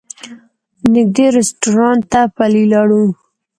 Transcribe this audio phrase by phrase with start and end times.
[0.93, 3.03] نږدې رسټورانټ ته پلي لاړو.